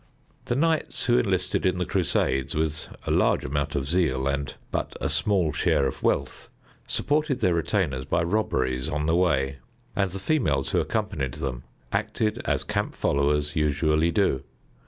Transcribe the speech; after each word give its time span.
The 0.45 0.55
knights 0.55 1.05
who 1.05 1.19
enlisted 1.19 1.63
in 1.63 1.77
the 1.77 1.85
Crusades, 1.85 2.55
with 2.55 2.87
a 3.05 3.11
large 3.11 3.45
amount 3.45 3.75
of 3.75 3.87
zeal 3.87 4.25
and 4.27 4.51
but 4.71 4.95
a 4.99 5.09
small 5.09 5.53
share 5.53 5.85
of 5.85 6.01
wealth, 6.01 6.49
supported 6.87 7.39
their 7.39 7.53
retainers 7.53 8.05
by 8.05 8.23
robberies 8.23 8.89
on 8.89 9.05
the 9.05 9.15
way, 9.15 9.57
and 9.95 10.09
the 10.09 10.17
females 10.17 10.71
who 10.71 10.79
accompanied 10.79 11.35
them 11.35 11.65
acted 11.91 12.41
as 12.45 12.63
camp 12.63 12.95
followers 12.95 13.55
usually 13.55 14.09
do. 14.09 14.41